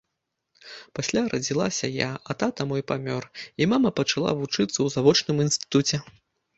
Пасля 0.99 1.21
радзілася 1.33 1.91
я, 1.99 2.09
а 2.31 2.37
тата 2.45 2.61
мой 2.71 2.83
памёр, 2.95 3.23
і 3.63 3.71
мама 3.77 3.89
пачала 4.03 4.31
вучыцца 4.45 4.73
ў 4.81 4.87
завочным 5.01 5.37
інстытуце. 5.49 6.07